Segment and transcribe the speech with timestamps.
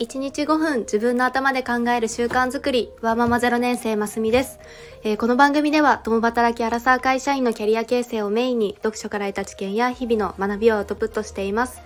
[0.00, 4.58] 1日5分自分の頭で考える習慣づくり、ワーママ0年生ますみです、
[5.04, 11.80] えー、この番組では、共働きアラサー会社員のキャリア形成をメインに、読書から得た知見や日々の学びをアウトプットしています。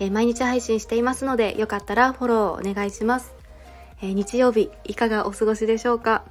[0.00, 3.32] えー、毎日配信していますので、よかったらフォローお願いします。
[4.02, 6.24] えー、日曜日、いかがお過ごしでしょうか？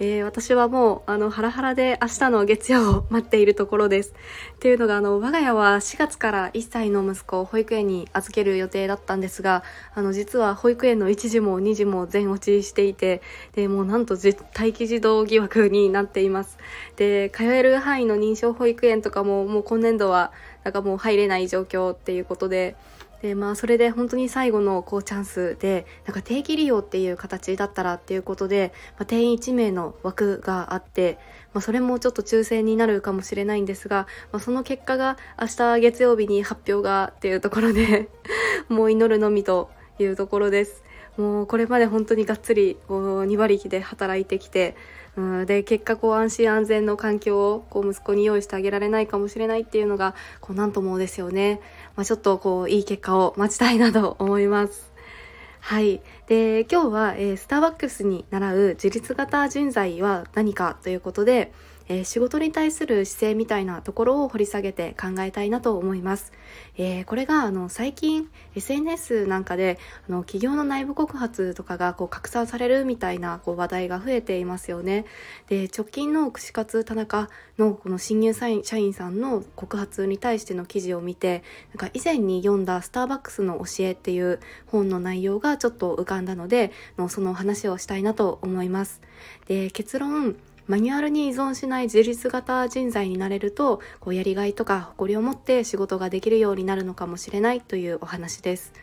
[0.00, 4.14] えー、私はもう、あの、ハラハラで明日の月曜を待っているところです。
[4.54, 9.64] っていうのが、あの、我が家は4月から1歳の息子を保育園に預ける予定だったんですが、
[9.96, 13.22] あの、実は保育園の1時も2時も全落ちしていて、
[13.56, 16.58] で、もうなんと絶待機児童疑惑になっています。
[16.94, 20.30] で、通える範囲の認証保育園とかも、もう今年度は、
[20.62, 22.76] なんかもう入れない状況っていうことで、
[23.22, 31.18] でまあそれで本当に最後のこうチャンスでなんか定期利用っていう形だったらっていうことで、まあ、定員1名の枠があって、
[31.52, 38.08] まあ、それもちょっと抽選になるかもしれないんですが、まあ、その結果が明日月曜日に発表がっていうところで
[38.68, 40.84] もう祈るのみというところです。
[41.16, 44.76] もうこれまで本当にがっつりこう2割引で働いてきて
[45.18, 51.60] うん、で結果こう安心安全の環境をこう息子に用意してあげられないかもしれないっていうのがこう何ともですよね、
[51.96, 54.92] まあ、ちょっとこういい結果を待ちたいなと思います。
[55.58, 56.00] はい。
[56.28, 61.52] で、今日は、えー、スターバックスに習う自立型人材は何かということで、
[61.88, 66.32] えー、仕事に対する姿勢みたいなところを掘り下げて考えたいなと思います。
[66.76, 69.78] えー、これがあの最近 SNS なんかで
[70.08, 75.06] あの企業の内部告発とかがこう拡散されるみたいなこう話題が増えていますよね。
[75.48, 77.28] で直近の串カツ田中
[77.58, 89.00] のこの新入社員さんの告発に対しての記事を見てなんか以前に読んだ「スターバックスの教え」っていう本の内容がちょっと浮かんだのでのその話をしたいなと思います。
[89.46, 90.36] で結論
[90.68, 98.74] マニュアルに依存しない自立型人材になれるとこうやりがいとか誇りを持って仕事ができるようになるのかもしれないというお話です。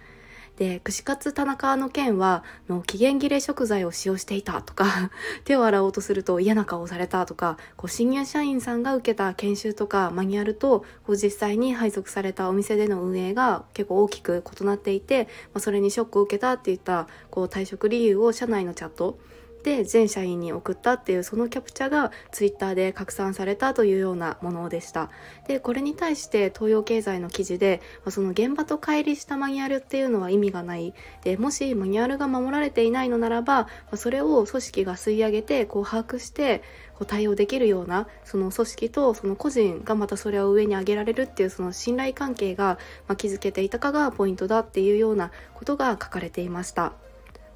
[0.58, 5.12] で串カツ田中の件はの期限切れ食材を使用していたとか
[5.46, 19.20] 手を洗おうとすると嫌な顔をされたとかこう新入社員さんが受けた研修とかマニュアルとこう実際に配属されたお店での運営が結構大きく異なっていて、まあ、それにショックを受けたっていったこう退職理由を社内のチャット
[19.66, 25.10] で全社員に送ったっていうそのキャプチャがツイッターで拡散されたというようなものでした。
[25.48, 30.94] でこれに対して東洋経済の記事でその現場と乖離したマニュアルっていうのは意味がない。
[31.24, 36.62] でもしマニュアルが守られていないのならばそれを組織が吸い上げてこう把握して
[36.94, 42.78] こう対応できるようなその組織とその個人がまたそれを上に上げられるっていうその信頼関係が、
[43.08, 46.94] ま築けていたかがポイントだっていうようなことが書かれていました。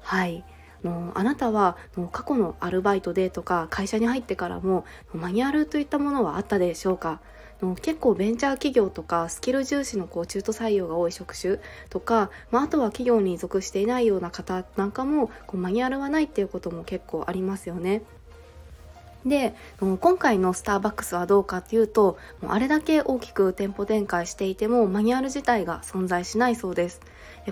[0.00, 0.44] はい。
[0.84, 7.20] のあなたはの過去のアルバイトでとか会社に入ってからもマニュアルといったものはあったでしょうか？
[7.60, 11.58] の結構ベンチャー企業とかスキル重視のこう中途採用が多い職種
[11.90, 18.02] とか、まあ、あとは企業に属していないような方なんかもこうマニュアルはないっていうことも結構ありますよね。
[19.24, 27.00] で今回のスターバックスはどうかっていうともうあれだけ大きく店舗展開していてもマニュアル自体が存在しないそうです。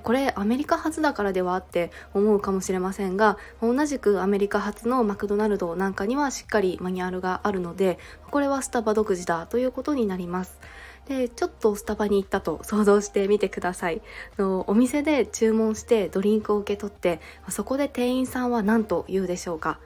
[0.02, 7.98] これアメリカ発だからではって思うかもしれませんが同じくアメリカ発のマクドナルドなんかにはしっかりマニュアルがあるので
[8.30, 10.58] これはスタバ独自だということになります。
[11.06, 14.02] でちょっとスタバに行ったと想像してみてください。
[14.38, 19.80] のお店で注文してドリンクを受け取ってそこで店員さんは何と言うでしょうか。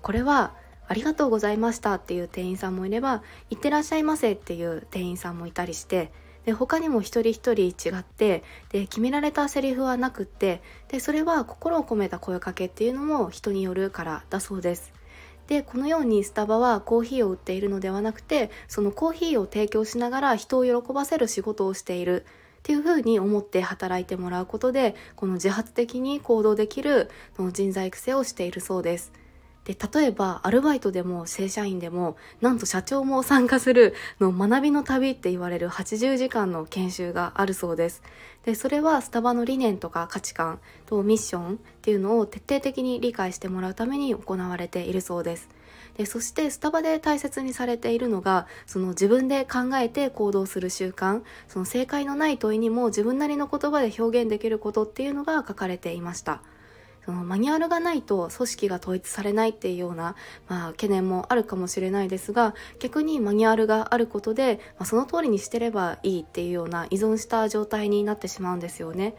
[0.00, 0.54] これは
[0.86, 6.12] ありがとうございましたっていう店員さんもいれば、いってらっしゃいませっていう店員さんもいたりして、
[6.44, 14.92] で他にも一人一人違ってで決められたセリフはなくってでそれは心を込めた声かけっていうのも人によるからだそうです。
[15.46, 27.10] でこのようにスタバはコーヒーを売っているのではなくてそのコーヒーを提供しながら人を喜ばせる仕事をしているっていうふうに思って働いてもらうことでこの自発的に行動できる
[27.52, 29.12] 人材育成をしているそうです。
[29.64, 38.02] で、例えば、アルバイトでも正社員でも、なんと社長も参加するの学びの旅って言われる80時間の研修があるそうです。
[38.44, 45.48] で、それはスタバの理念とか価値観とミッションっていうのを徹底的に理解してもらうために行われているそうです。
[45.96, 56.42] で、そしてスタバで大切にされているのが、その自分で考えて行動する習慣、その正解のない問いにも自分なりの言葉で表現できることっていうのが書かれていました。
[57.04, 60.16] そのマニュアルがないと組織が統一されないっていうような、
[60.48, 69.14] まあ、懸念もあるかもしれないですが逆にマニュアルがあることで、まあ、その通りにしてればいいっていうような依存した状態になってしまうんですよね。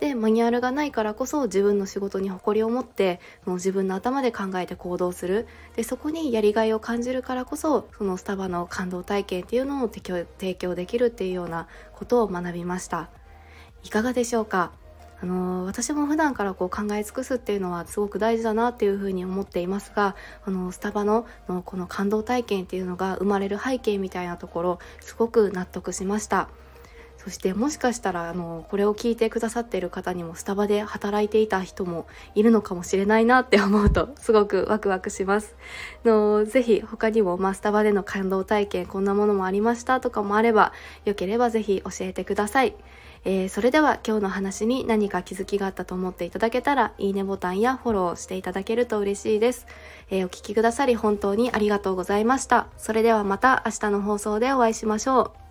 [0.00, 5.46] でマニュアルがないからこそ自分の仕事に誇りを持ってもう自分の頭で考えて行動する。
[5.74, 13.08] でそこにやりがいを感じるからこそそのスタバの感動体験っていうのを提供できるっていうようなことを学びました。
[13.84, 14.72] いかがでしょうか？
[15.20, 20.14] あの私も普段からこう考え尽くすっていうのはすごく大事だなっていうふうに思っていますが
[20.44, 26.48] あのスタバののこの感動体験っていうのが生まれる背景みたいなところすごく納得しました。
[27.26, 35.56] そしてもしかしたらあのこれを聞いてくださっている方にもスタバで働いていた人もいるのかもしれないなって思うとすごくワクワクします。
[36.04, 40.72] のぜひ他にも、まあ、スタバでの感動体験こんなものもありましたとかもあれば
[41.04, 42.76] よければぜひ教えてください。
[43.24, 49.66] えー、それでは今日の話に何か気づきがあったと思っていただけたら、いいねボタンやフォローしていただけると嬉しいです。
[50.10, 52.68] えー、お聴きくださり本当にありがとうございました。
[52.76, 55.45] それではまた明日の放送でお会いしましょう。